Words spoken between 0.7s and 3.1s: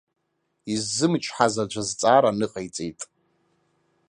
Иззымычҳаз аӡә азҵаара ныҟаиҵеит.